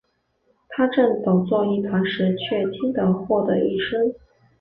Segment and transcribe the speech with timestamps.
[0.69, 4.11] 他正抖作一团时，却听得豁的一声